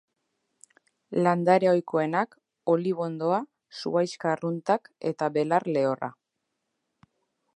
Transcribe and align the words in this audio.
Landare 1.27 1.67
ohikoenak 1.71 2.33
olibondoa, 2.73 3.37
zuhaixka 3.81 4.33
arruntak 4.33 4.91
eta 5.13 5.31
belar 5.39 5.67
lehorra. 5.77 6.13